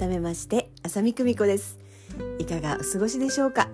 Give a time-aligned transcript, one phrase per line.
[0.00, 1.78] 改めまして浅見久美子です。
[2.38, 3.68] いかがお過ごしでしょうか？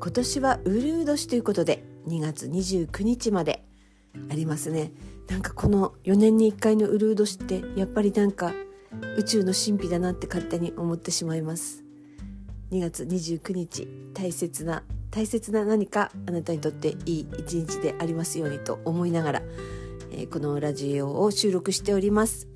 [0.00, 3.62] 今年はウルー年ということで2月29日まで
[4.32, 4.90] ありますね。
[5.28, 8.52] なんかこの4年に1回のウルー年ってやっぱりなんか
[9.16, 11.84] 宇宙の神秘だなって勝手に思ってしまいます。
[12.72, 14.82] 2月29日大切な
[15.12, 19.42] 大切な何かあなたにとっていい一日でありますようにと思いながら、
[20.10, 22.49] えー、このラジオを収録しております。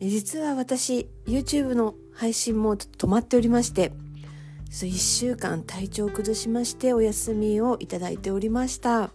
[0.00, 3.92] 実は私 YouTube の配信も止まっておりまして
[4.70, 9.10] 1週間体調を崩しましてお休みをいただいておりました。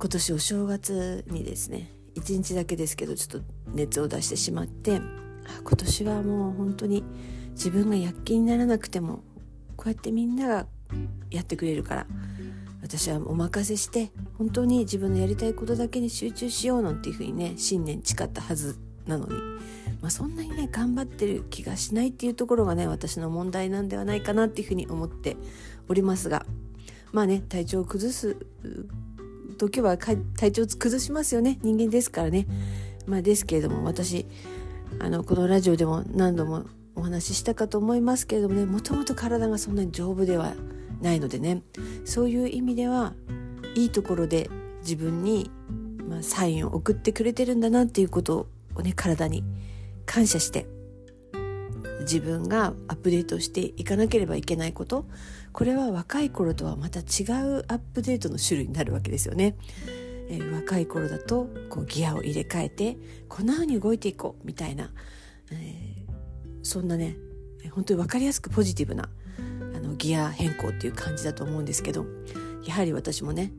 [0.00, 5.00] 今年お正月にですね1日だけですけどちょっと熱を出してしまって
[5.64, 7.02] 今年はもう本当に
[7.50, 9.24] 自分が躍起にならなくても
[9.76, 10.66] こうやってみんなが
[11.32, 12.06] やってくれるから
[12.80, 18.78] 私はお任せして本当に自分のやりたいことだけに集中しようなんていうふうにね新年誓ったはず
[19.08, 19.32] なのに、
[20.00, 25.36] まあ、そんなにね頑張ってる気がしないっていうところがね私の問題なんではないかなっていうふうに思って
[25.88, 26.46] おりますが。
[27.10, 28.36] まあね体調を崩す
[29.56, 30.18] 時は体
[30.52, 31.58] 調を崩しますよね。
[31.62, 32.46] 人間ですからね。
[33.06, 34.26] まあ、ですけれども私
[34.98, 40.54] あのこのラジオでも何度もお話ししたかと思いますけれどもねもともと体がそんなに丈夫では
[41.00, 41.62] ないのでね。
[42.04, 43.14] そういう意味では
[43.74, 44.50] いいところで
[44.80, 45.50] 自分に、
[46.08, 48.48] まあ、サインを送ってくれてるんだなっていうこと
[48.82, 49.44] ね体に
[50.06, 50.66] 感謝して
[52.00, 55.06] 自分がアップデートしていかなければいけないこと
[55.52, 57.04] これは若い頃とはまた違う
[57.68, 59.56] アップデートの種類になるわけですよね。
[60.30, 62.96] えー、若い頃だとこうギアを入れ替えて
[63.28, 64.92] こんな風に動いていこうみたいな、
[65.50, 67.16] えー、そんなね
[67.72, 69.08] 本当に分かりやすくポジティブな
[69.74, 72.04] あのギア変更っていう感じだと思うんですけど
[72.64, 73.52] やはり私もね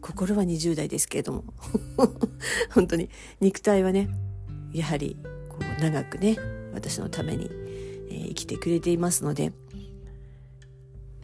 [0.00, 1.44] 心は20代ですけれども
[2.70, 4.08] 本当に肉体はね
[4.72, 5.16] やはり
[5.48, 6.36] こう長くね
[6.72, 7.50] 私のために、
[8.10, 9.52] え、生きてくれていますので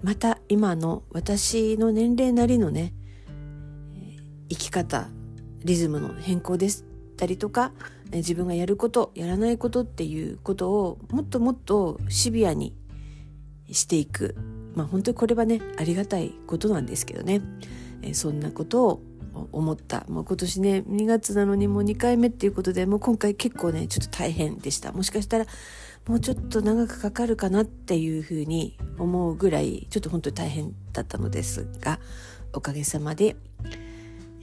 [0.03, 2.95] また今の私の年齢なりのね、
[4.49, 5.09] 生き方
[5.65, 6.85] リズムの変更でし
[7.17, 7.73] たりとか、
[8.13, 12.77] 自分がやることやらないことっていうことをもっともっとシビアに
[13.73, 14.37] していく。
[14.77, 17.43] まあ本当にこれはねありがたいことなんですけどね、
[18.13, 19.03] そんなことを
[19.53, 20.05] 思った。
[20.09, 24.93] もう今年ね2月なのにもう2回目っていうことでもう今回結構ねちょっと大変でした。
[24.93, 25.47] もしかしたら
[26.07, 32.01] もうちょっと長くかかるかなっていうふうに思うぐらいちょっと本当に大変だったのですが
[32.53, 33.37] おかげさまで、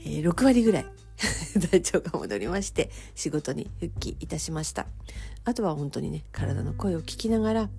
[0.00, 0.86] えー、6割ぐらい
[1.70, 4.86] 体調が戻りまして仕事に復帰いたしました。
[5.44, 7.70] あとは本当にね体の声を聞きながら、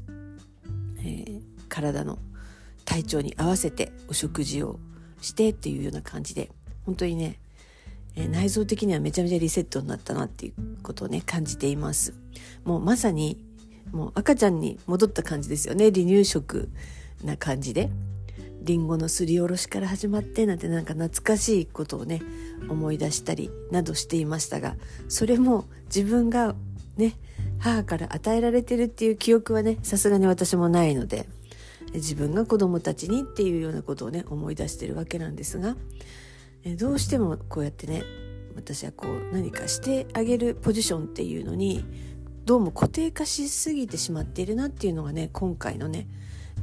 [1.00, 2.20] えー、体の
[2.84, 4.80] 体調に合わせてお食事を
[5.22, 6.52] してっていうような感じで
[6.88, 7.38] 本当にね、
[8.16, 12.16] えー、内臓的にはめちゃめちゃリセットになったなっていうことをね感じています。
[12.64, 13.46] もうまさに
[13.92, 15.92] もう赤ちゃんに戻った感じですよね。
[15.92, 16.70] 離乳食
[17.24, 17.92] な感じで。
[18.62, 22.22] りんごのすりおろしから始まってなんてなんか懐かしいことをね
[22.68, 24.76] 思い出したりなどしていましたが
[25.08, 26.54] それも自分が
[26.98, 27.14] ね
[27.60, 31.30] 母から与えられてるっていう記憶はねさすがに私もないので
[31.94, 35.78] 自分が子供たちにっていうようなことをね思い出してるわけなんですが
[36.68, 38.04] えどうしてもこうやってね
[38.56, 41.86] 私はこう何かしてあげるポジションっていうのに
[42.44, 46.08] どうも固定化しすぎてしまっているなっていうのがね今回のね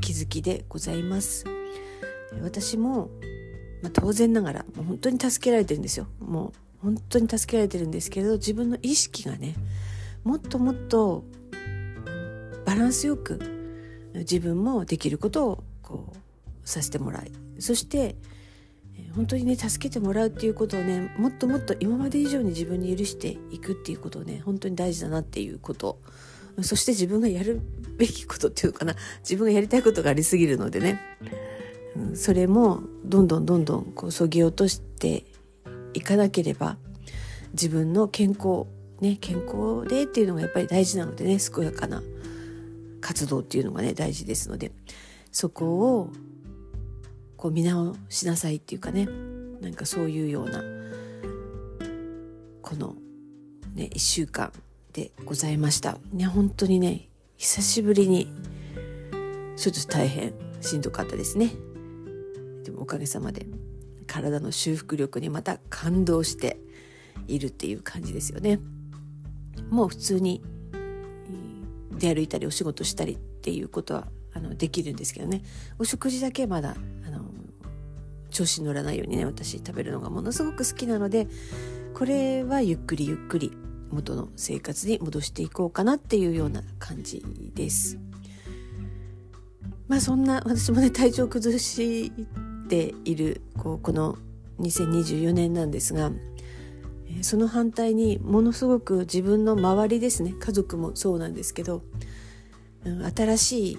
[0.02, 1.44] 気づきでございます。
[2.42, 3.08] 私も、
[3.80, 6.06] まあ、当然ながらもう本当に助けられてるんですよ。
[6.20, 6.52] もう
[6.82, 9.54] 本当に助けられてるんですけれど自分の意識がね
[10.22, 11.24] もっともっと
[12.66, 13.38] バランスよく
[14.14, 18.16] 自分もできることをこうさせてもらいそして
[19.14, 25.98] 本当にね助けてもらうっていうことをねもっともっと今まで以上に自分に許していくっていうことをね本当に大事だなっていうこと。
[26.62, 27.60] そして自分がやる
[27.98, 28.94] べきことっていうかな。
[29.20, 31.00] 自分がやりたいことがありすぎるのでね、
[31.96, 35.24] うん、それもどんどんどんどんこうそぎ落として
[35.94, 36.76] いかなければ
[37.54, 38.66] 自分の健康
[39.00, 42.04] ね健康でっていうのがやっぱり大事なのでね健やかな
[43.00, 44.70] 活動っていうのがね大事ですので。
[45.34, 46.12] そこを
[47.44, 49.06] こう見直しなさいっていうかね
[49.60, 50.62] なんかそういうような
[52.62, 52.94] この
[53.74, 54.50] ね1週間
[54.94, 55.98] でございました。
[56.10, 58.32] ね本当にね久しぶりに
[59.58, 60.32] ちょっと大変
[60.62, 61.50] しんどかったですね。
[62.64, 63.44] でもおかげさまで
[64.06, 66.56] 体の修復力にまた感動して
[67.28, 68.58] いるっていう感じですよね。
[69.68, 70.42] もう普通に
[71.98, 75.42] 出歩いたりお仕事したりっていうことはあのできるんですけどね。
[75.78, 76.74] お食事だけまだ
[78.34, 81.28] 調子に乗らないようにね私食べるのがものすごく好きなので
[81.94, 83.52] これはゆっくりゆっくり
[83.90, 87.22] 元の生活に戻していこうかなっていうような感じ
[87.54, 87.98] です。
[89.86, 92.10] まあそんな私もね体調崩し
[92.68, 94.18] ているこうこの
[94.60, 96.10] 2024年なんですが
[97.22, 101.82] その反対にものすごく自分の周りですね家族もそうなんですけど
[103.14, 103.78] 新しい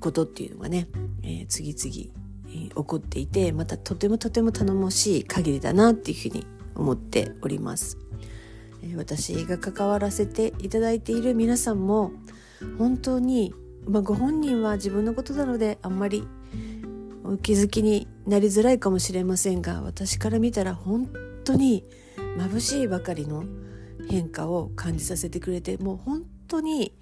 [0.00, 0.88] ことっていうのがね、
[1.22, 2.21] えー、次々、
[2.52, 7.98] 起こっていてまたとてもとても頼もしい限りだなっていうふうに思っております、
[8.96, 12.12] 私が関わらせていただいている皆さんも
[12.78, 13.54] 本当に、
[13.86, 16.26] まあ、ご本人は自分のことなのであんまり
[17.24, 21.08] お気づきになりづらいかもしれませんが私から見たら本
[21.44, 21.84] 当に
[22.36, 23.44] 眩しいばかりの
[24.08, 26.92] 変化を感じさせてくれてもう本当に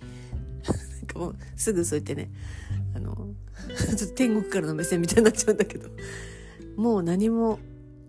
[0.66, 2.30] なんかもうすぐそう言ってね
[2.94, 3.28] あの
[4.14, 5.88] 天国からの目線みたいになっちゃうんだけど。
[6.76, 7.58] もう何も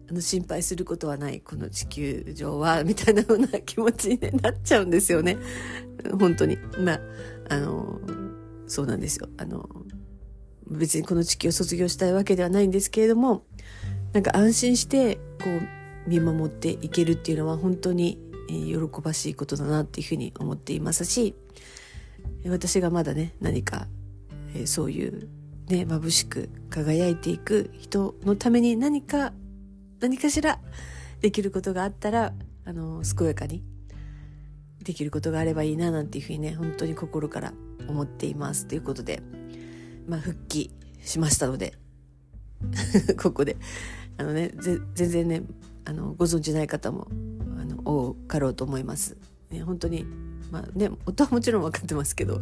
[0.10, 1.42] あの心配することはない。
[1.42, 5.38] この地球上はみたいなような気持ちに、なっちゃうんですよね。
[6.20, 6.58] 本当に。
[6.80, 7.00] まあ
[7.50, 8.00] あの
[8.68, 9.28] そうなんですよ。
[9.38, 9.70] あの
[10.68, 13.44] 別にこの地球を卒業したいわけではないんですけれども
[14.14, 21.36] なんか安心してこう見守っていけるっていうのは本当に喜ばしいことだなっていうふうに思っていますし
[22.48, 23.88] 私がまだね何か
[24.56, 25.30] えそういう
[25.68, 29.34] ね眩しく輝いていく人のために何か
[30.00, 30.60] 何かしら
[31.22, 32.34] できることがあったら
[32.66, 33.64] あの健やかに
[34.84, 37.54] できることがあればいいななんていうふうにね本当に心から
[37.88, 39.22] 思っていますということで
[40.08, 40.72] まあ復帰
[41.04, 41.74] しましたので
[43.22, 43.58] ここで
[44.18, 45.44] あのね全然ね
[45.86, 47.08] あのご存じない方も
[47.60, 49.18] あの多かろうと思います。
[49.50, 50.06] ね、本当に
[50.52, 52.42] まあね夫はもちろん分かってますけど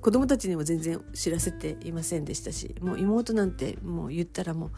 [0.00, 4.70] 子供たちにも全然知らせていませんでしたしもう妹なんてもう言ったらも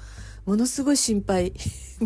[0.47, 1.53] うものすごい心配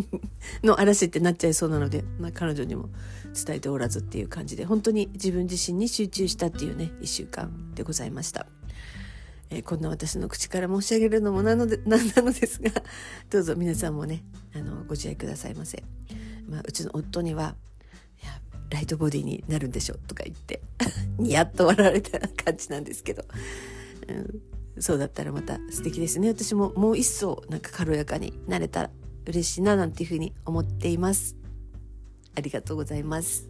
[0.63, 2.89] の嵐ってなっちゃいそうなので、まあ、彼女にも
[3.33, 8.45] 伝えておらずっていう感じで本当に自分自身に集中したっていうね1週間でございました。
[9.49, 12.71] えー、こんな私の口から申し上げるのもなのでなん なのですが
[13.29, 14.23] どうぞ皆さんもね
[14.53, 15.83] あのご自愛くださいませ。
[16.47, 17.55] まあ、うちの夫には
[18.73, 20.59] ライトボディになるんでしょとか言って
[21.19, 23.23] ニヤッと笑われた感じなんですけど、
[24.07, 26.29] うん、そうだったらまた素敵ですね。
[26.29, 28.89] 私ももう一層なんか軽やかになれたら
[29.27, 31.35] 嬉しいななんていうふうに思っています。
[32.35, 33.47] ありがとうございます。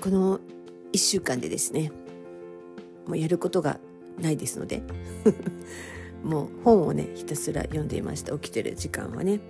[0.00, 0.38] この
[0.92, 1.90] 1週間でですね
[3.06, 3.80] もうやることが
[4.20, 4.82] ないですので
[6.22, 9.40] もう本をねひたすら読んでいました起きてる時間はね。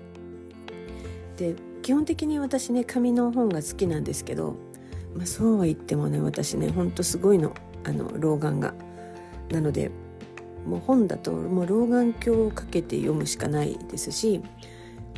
[1.36, 4.56] で基本的に私ね紙の本が好きなんですけど、
[5.14, 7.52] まあ、そうは言ってもね私ねほんとすごいの
[7.84, 8.74] あの老眼が。
[9.50, 9.90] なので
[10.66, 14.42] もう本だともう老眼鏡をかけて読むしかないですし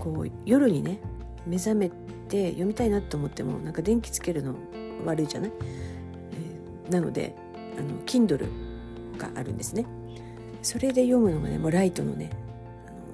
[0.01, 0.99] こう夜にね
[1.47, 1.91] 目覚め
[2.29, 4.57] て読みたいなと思ってもなんか電気つけるの
[5.05, 5.53] 悪いじゃない、
[6.87, 7.37] えー、なので
[7.79, 8.49] あの Kindle
[9.17, 9.87] があるんですね。
[10.63, 12.31] それで読むのがねもうライトのね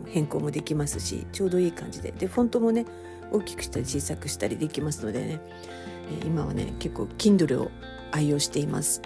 [0.07, 2.13] 変更もできますしちょうどいい感じで。
[2.13, 2.87] でフォントもね
[3.31, 5.41] 大きくしたり小さくしたりできますのでね
[6.25, 7.71] 今はね結構 Kindle を
[8.11, 9.03] 愛用しています。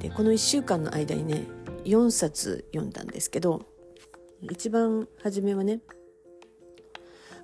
[0.00, 1.44] でこの1週間の間にね
[1.84, 3.62] 4冊読んだんですけど
[4.42, 5.80] 一番初めはね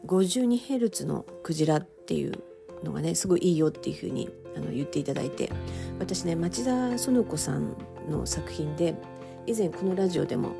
[0.06, 2.32] 52Hz のクジラっていう
[2.84, 5.50] のがねすごいいいよっていうふうにあの言っていただいて
[6.04, 7.74] 私ね町田園子さん
[8.10, 8.94] の作品で
[9.46, 10.50] 以前このラジオでも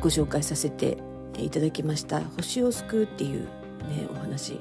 [0.00, 0.98] ご紹介させて
[1.38, 4.60] いただきました「星を救う」っていう、ね、お話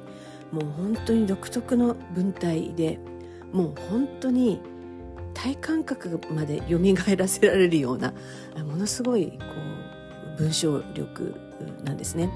[0.51, 2.99] もう本当に独特の文体で
[3.51, 4.61] もう本当に
[5.33, 6.77] 体感覚まで蘇
[7.15, 8.13] らせられるような
[8.63, 9.45] ものすごいこ
[10.35, 11.33] う文章力
[11.83, 12.29] なんですね。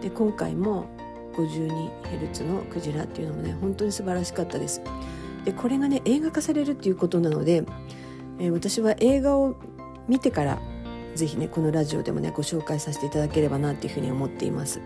[0.00, 0.86] で今回も
[1.34, 4.82] 52Hz のクジラっていうのもね本当に素晴らしかったです。
[5.44, 7.64] でこれがね映画化されるっていうことなので、
[8.38, 9.56] えー、私は映画を
[10.08, 10.58] 見てから
[11.14, 14.80] ぜひねこのラジオでもねご紹介させていただければなっていうふうに思っています。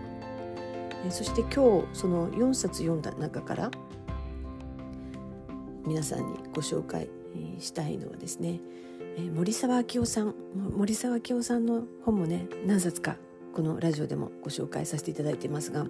[1.05, 3.71] えそして今日その4冊読んだ中から
[5.85, 7.09] 皆さんにご紹介
[7.59, 8.59] したいのはですね
[9.33, 10.35] 森沢明夫さん
[10.75, 13.15] 森沢明夫さんの本もね何冊か
[13.53, 15.87] このラジオでもご紹介させていただいていますが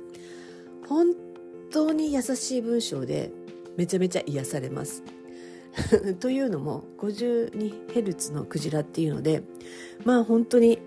[0.87, 1.13] 本
[1.71, 3.31] 当に優しい文章で
[3.77, 5.03] めちゃめちゃ癒されます。
[6.19, 9.43] というのも 52Hz のクジラっていうので
[10.03, 10.79] まあ本当に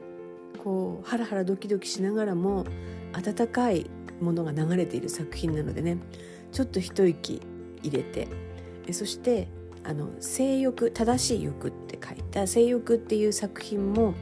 [0.59, 2.65] こうハラハラドキドキしながらも
[3.13, 3.89] 温かい
[4.21, 5.99] ものが流れている作品なのでね
[6.53, 7.41] ちょっと一息
[7.83, 8.29] 入れて
[8.93, 9.49] そして
[9.85, 14.15] あの性欲正しい欲って書いた性欲っていう作品も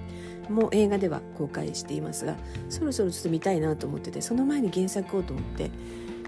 [0.49, 2.37] もう映画では公開していますが
[2.69, 5.71] そろそろちょっと見たいなと思っててその前に原作をと思って、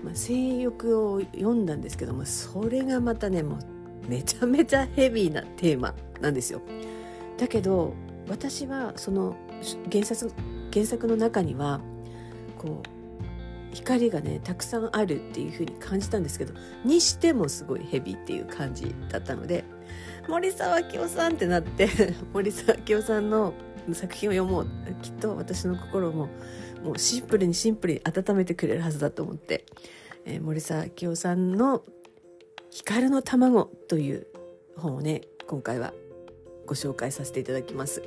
[0.03, 6.63] まあ、性欲を読んだんですけどもそれがまたねもうめちゃめちゃヘビーなテーマなんですよ。
[7.39, 7.95] だけど
[8.29, 9.37] 私はその
[9.91, 10.33] 原作
[10.73, 11.81] 原作の中には
[12.59, 13.01] こう
[13.75, 16.55] 光がねたくさんあるっていう風に感じたんですけど
[16.85, 19.65] にしてもすごいヘビーっていう感じだったので
[20.29, 21.89] 森沢清さんってなって
[22.35, 23.55] 森沢清さんの
[23.95, 24.67] 作品を読もう
[25.03, 26.29] きっと私の心も
[26.83, 29.67] もうシンプルにシンプルに温めてくれるはずだと思って、
[30.25, 31.83] えー、森沢清さんの
[32.71, 34.27] 「光の卵」という
[34.77, 35.93] 本をね今回は
[36.67, 38.03] ご紹介させていただきます。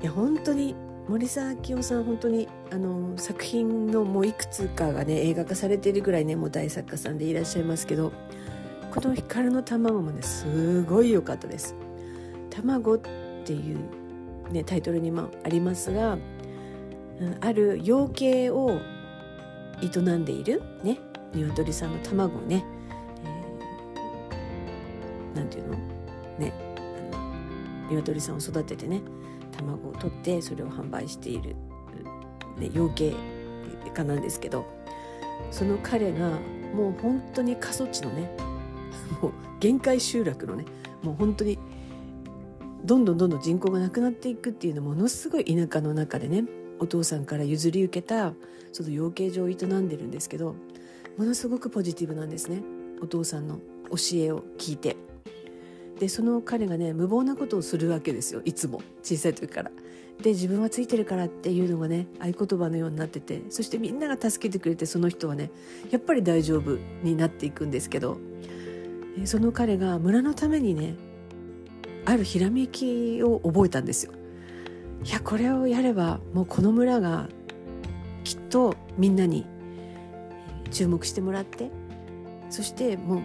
[0.00, 0.76] いや本当に
[1.08, 8.12] 森沢明夫さん本当にあの作品のもういくつかがね映画化されているぐらいねもう大作家さんでいらっしゃいますけど
[8.94, 11.74] この「光の卵」もねすごい良かったです。
[12.50, 12.98] 卵っ
[13.44, 13.78] ていう
[14.50, 16.20] ねタイトルにもありますが、うん、
[17.40, 18.80] ある養鶏を
[19.82, 20.98] 営んでいるね
[21.34, 22.64] 鶏さんの卵をね、
[23.24, 25.76] えー、なんていうの？
[26.38, 26.52] ね
[27.90, 29.02] 鶏さんを育ててね
[29.56, 31.56] 卵を取ってそれを販売している、
[32.58, 33.14] ね、養鶏
[33.94, 34.66] 家なんですけど
[35.50, 36.30] その彼が
[36.74, 38.30] もう本当に過疎地のね
[39.20, 40.64] もう限界集落のね
[41.02, 41.58] もう本当に
[42.84, 46.44] どんどんどんどん人口がなくなっていくっていうのものすごい田舎の中でね
[46.78, 48.34] お父さんから譲り受けた
[48.72, 50.54] その養鶏場を営んでるんですけど
[51.16, 52.62] ものすごくポジティブなんですね。
[53.02, 53.56] お父さんの
[53.90, 54.96] 教えを聞いて。
[55.98, 58.40] でその彼がね無謀なことをするわけですよ。
[58.44, 58.80] いつも。
[59.02, 59.72] 小さい時から。
[60.22, 63.42] で自分はついてるからっていうのがね合言葉のようになってて。
[63.50, 65.50] そしてみんなが助けてくれてその人はね
[65.90, 68.18] やっぱり大丈夫になっていくんですけど。
[69.24, 70.94] その彼が村のためにね
[72.08, 74.12] あるひらめきを覚えたんですよ。
[75.04, 77.28] いやこれをやればもうこの村が
[78.24, 79.44] きっとみんなに
[80.70, 81.70] 注目してもらって
[82.48, 83.22] そしてもう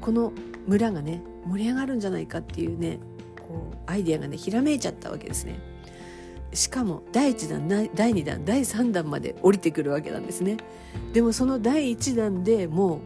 [0.00, 0.32] この
[0.66, 2.98] 村がね盛り上がるんじゃないかっていうね
[3.40, 5.60] こうアイデアがねひらめいちゃったわけですね。
[6.52, 10.56] しかも第1弾第2弾第3弾まで降りてくるわけなんですね。
[11.12, 12.96] でもその第1弾でも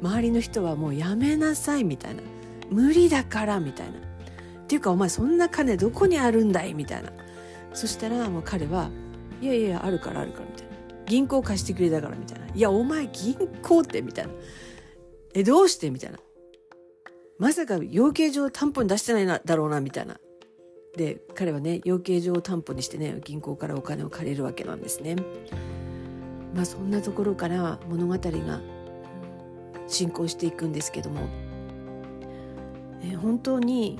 [0.00, 2.22] う周りの人はもうやめなさいみたいな
[2.70, 4.13] 無理だからみたいな
[4.64, 6.74] っていうかお前そんな金どこにあるんだい？
[6.74, 7.12] みたいな。
[7.74, 8.90] そしたらもう彼は
[9.40, 10.74] いやいやあるからあるからみたいな。
[11.06, 12.46] 銀行貸してくれたからみたいな。
[12.46, 14.32] いやお前銀行ってみたいな。
[15.34, 15.90] えどうして？
[15.90, 16.18] みたいな。
[17.38, 20.16] まさか養鶏場担保に出してないなだろうなみたいな。
[20.96, 25.16] で彼はね養鶏場を担保にしてね銀行からお金を借りるわけなんですね。
[26.54, 28.60] まあそんなところから物語が
[29.88, 31.28] 進行していくんですけども、
[33.02, 33.98] え本当に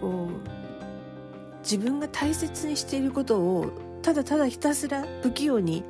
[0.00, 3.72] こう自分が大切にしていることを
[4.02, 5.82] ただただひたすら不器用に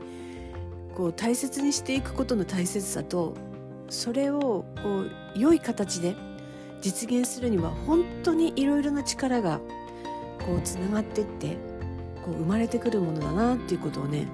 [0.94, 3.34] こう大切にしていくことの大切さと
[3.90, 6.16] それをこう良い形で
[6.80, 9.60] 実現するには本当にいろいろな力が
[10.46, 11.56] こうつながってって
[12.24, 14.28] こう生まれてくるものだなっていうことをね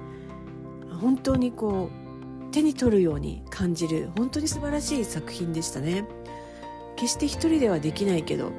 [1.01, 6.05] 本当にこう手に取るように感じる本当に素晴らしい作品でしたね。
[6.95, 8.51] 決して一人ではできないけど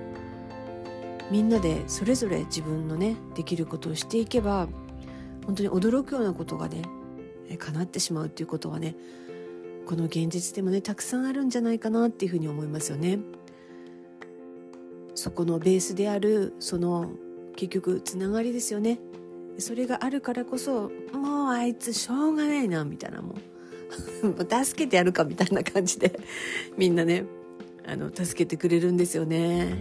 [1.31, 4.69] みんなでそれぞれ自分のねできることをしていけば
[5.47, 6.83] 本当に驚くようなことがね
[7.59, 8.95] 叶ってしまうっていうことはね
[9.87, 13.19] この現実でもねたくさんあるんじゃないかなっていうふうに思いますよね。
[15.15, 17.13] そこのベースであるその
[17.57, 18.99] 結局つながりですよね。
[19.59, 23.35] それがあるからこそもうあいつしょうがないなみたいな も
[24.23, 26.19] う助けてやるかみたいな感じで
[26.77, 27.25] みんなね
[27.87, 29.77] あの助けてくれるんですよね。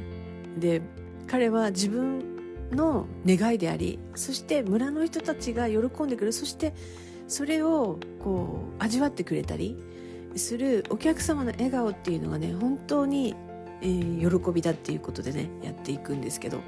[0.59, 0.81] で
[1.27, 6.73] 彼は自分の願いでありそして村の人たちが喜んでくれるそして
[7.27, 9.77] それをこう味わってくれたり
[10.35, 13.35] するお客様の笑顔っていうのがね本当に
[13.83, 16.61] えー、喜びだっていうことでねやっていくんですけど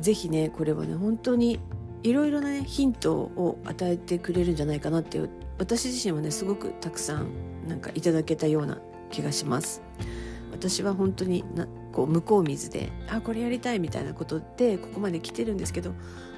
[0.00, 1.60] 是非ねこれはね本当に
[2.02, 5.20] いろいろな、ね、ヒントを与えてくれるんじゃないかなって
[5.58, 7.28] 私自身はねすごくたくさん
[7.68, 9.82] なんかいただけたような気がします。
[10.50, 11.44] 私は本当に
[11.92, 15.92] こう向こう水であこれやりたいみたいなことでここまで来てるんですけど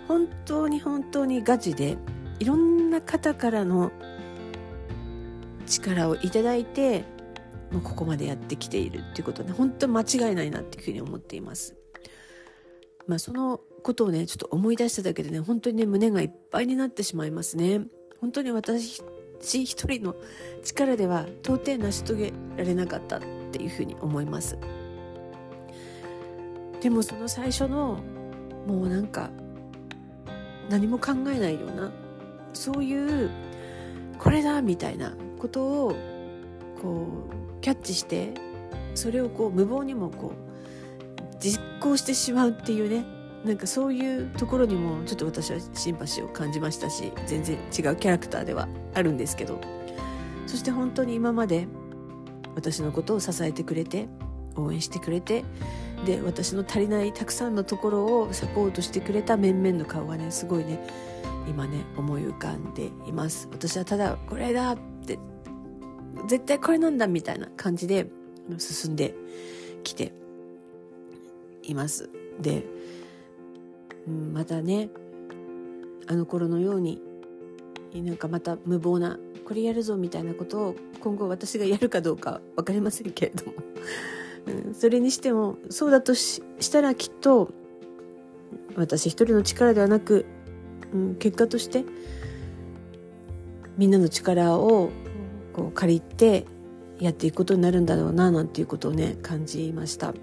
[0.09, 1.97] 本当に本当にガチで
[2.39, 3.93] いろんな方からの
[5.67, 7.05] 力をいただいて
[7.71, 11.77] もうここまでやってきているっていうことはね本当間違いないなっていうふうに思っています。
[13.07, 17.81] まあ、そのことをねちょっと思い出しただけでね本当にね胸がいっぱいになってしまいますね。
[18.21, 19.03] 本当に私
[19.43, 20.15] 一人の
[20.63, 24.57] 力では到底成し遂げられなかったっていうふうに思います
[26.83, 28.01] でもその最初の
[28.67, 29.31] もうなんか
[30.69, 31.93] 何も考えないような
[32.53, 33.31] そういう
[34.19, 35.95] これだみたいなことを
[36.81, 37.07] こ
[37.59, 38.35] うキャッチして
[38.95, 43.05] それをこう無謀にもこう実行してしまうっていうね
[43.45, 49.61] なんかそういうところにもちょっと私はシンパシーを感じましたし全然違うキャラクターではあるんですけど
[50.47, 51.67] そして本当に今まで
[52.55, 54.09] 私のことを支えてくれて
[54.57, 55.45] 応援してくれて
[56.05, 60.81] で私の足りないたくさんのところをサポートしてくれた面々の顔がねすごいね
[61.49, 63.49] 今ね思い浮かんでいます。
[63.53, 65.19] 私はただこれだって
[66.29, 68.09] 絶対これなんだみたいな感じで
[68.59, 69.15] 進んで
[69.85, 70.13] きて
[71.63, 72.11] います。
[72.41, 72.65] で
[74.07, 74.89] うん、またね
[76.09, 77.01] あの頃のように
[77.95, 83.53] なんかまた無謀なこれやるぞみたいなことを今後私がやるかどうか分かりませんけれども、
[84.83, 87.53] それにしてもそうだとしたらきっと
[88.75, 90.27] 私一人の力ではなく、
[90.93, 91.85] うん、結果として
[93.79, 94.91] みんなの力を
[95.53, 96.47] こう借りて
[96.99, 100.15] やっていくことになるんだろうななんていうことをね感じました。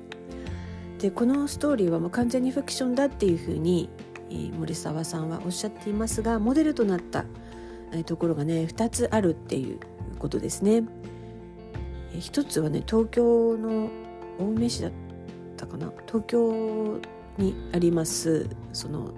[0.98, 3.90] でこのストーリーはもう完全にフィクションだっていうふうに
[4.60, 7.24] 森沢さんはおっしゃっていますがモデルとなった
[8.06, 9.80] ところがね2つあるっていう
[10.20, 10.84] ことですね。
[12.20, 13.90] 一つはね東京の
[14.40, 14.92] 青梅市だっ
[15.58, 15.92] たかな？
[16.08, 17.00] 東京
[17.38, 19.12] にありますその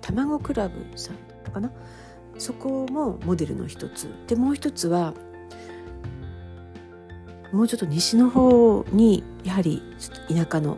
[0.00, 1.70] 卵クラブさんかな？
[2.38, 4.08] そこもモデルの一つ。
[4.26, 5.14] でもう一つは
[7.52, 9.82] もうちょっと西の方にやはり
[10.28, 10.76] 田舎の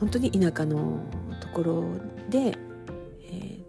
[0.00, 1.00] 本当に田舎の
[1.40, 1.84] ところ
[2.28, 2.58] で、
[3.22, 3.64] えー、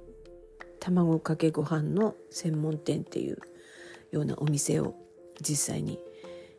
[0.79, 3.37] 卵かけご飯の専門店っていう
[4.11, 4.95] ようなお店を
[5.41, 5.99] 実際に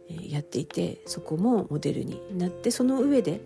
[0.09, 3.41] やっていてそこもモデルになってその上で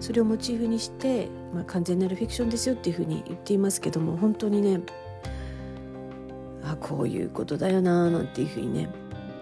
[0.00, 4.80] それをモチーフにして、まあ、完全なるフィクションですよっていうふうに言っていますけども本当にね
[6.64, 8.88] あこういうことだよななんていうふうにね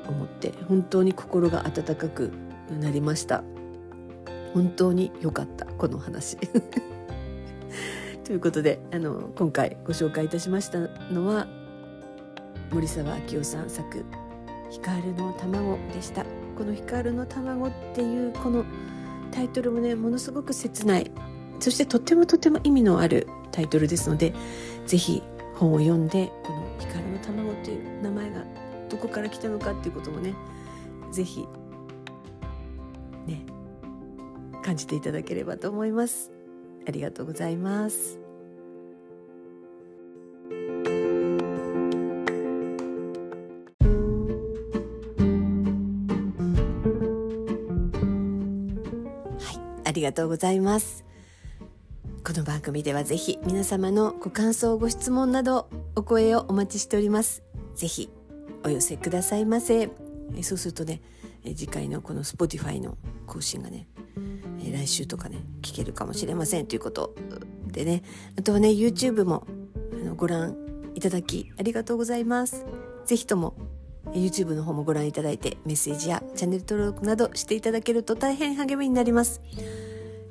[0.08, 2.32] 思って本当に心が温かく
[2.80, 3.42] なりました。
[4.54, 6.36] 本当に良かったこの話
[8.24, 10.80] ということであの今回ご紹介いたしました
[11.12, 11.46] のは
[12.70, 14.04] 森沢明夫さん作
[14.70, 16.24] 「光の卵」でした。
[16.56, 18.64] この「光の卵」っていうこの
[19.30, 21.10] タイトルもねものすごく切ない。
[21.60, 24.32] そしてとってもとても意味のあるタイトルですので
[24.86, 25.22] 是非
[25.54, 28.44] 本を読んでこの「光の卵」という名前が
[28.88, 30.34] どこから来たのかっていうこともね
[31.10, 31.48] 是非
[33.26, 33.44] ね
[34.62, 36.30] 感じていただければと思います。
[36.86, 38.17] ありがとうございます。
[49.88, 51.02] ありがとうございます。
[52.22, 57.42] この番組ではぜひ皆様のご感想ご質問などお声をお待ちしております。
[57.74, 58.10] ぜひ
[58.64, 59.88] お寄せくださいませ。
[60.36, 61.00] えそうするとね
[61.42, 63.88] 次回のこの Spotify の更新がね
[64.62, 66.66] 来週とかね聞けるかもしれません。
[66.66, 67.14] ということ
[67.68, 68.02] でね。
[68.38, 69.46] あとはね YouTube も
[69.94, 70.54] あのご覧
[70.96, 72.66] いただきありがとうございます。
[73.06, 73.56] 是非とも
[74.12, 79.40] YouTube の方もご覧いただいてメッセージやチャンネル登録などしていただけると大変励みになります。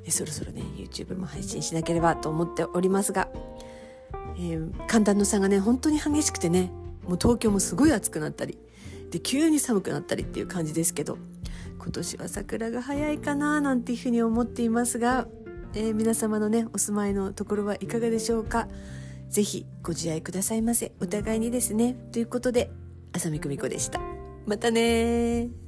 [0.10, 3.28] そろそろね YouTube も配信しなければと思っておりますが、
[4.38, 6.72] えー、寒暖の差がね本当に激しくてね
[7.06, 8.58] もう東京もすごい暑くなったり
[9.12, 11.18] で急に寒くなったりっていう感じですけど
[11.78, 15.28] 今年は桜が早いかななんていうふうに思っていますが、
[15.74, 18.70] えー、皆様のねお住まいのところはいかがでしょうか？
[19.30, 20.94] ぜひご自愛くださいませ。
[21.02, 21.98] お互いにですね。
[22.14, 22.72] ということで
[23.18, 24.00] 浅見久美子でした。
[24.46, 25.68] またねー。